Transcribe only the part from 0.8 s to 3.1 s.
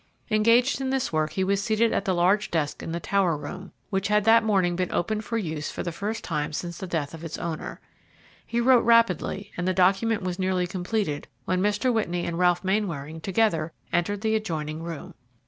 in this work, he was seated at the large desk in the